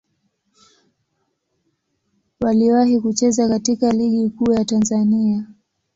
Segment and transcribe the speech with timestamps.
[2.39, 5.45] Waliwahi kucheza katika Ligi Kuu ya Tanzania.